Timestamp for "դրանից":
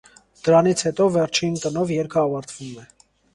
0.45-0.79